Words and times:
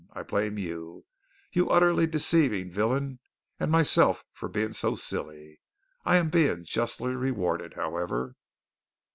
I 0.13 0.23
blame 0.23 0.57
you, 0.57 1.05
you 1.51 1.69
utterly 1.69 2.07
deceiving 2.07 2.71
villain 2.71 3.19
and 3.59 3.69
myself 3.71 4.25
for 4.33 4.49
being 4.49 4.73
so 4.73 4.95
silly. 4.95 5.59
I 6.05 6.17
am 6.17 6.31
being 6.31 6.65
justly 6.65 7.13
rewarded, 7.13 7.75
however." 7.75 8.33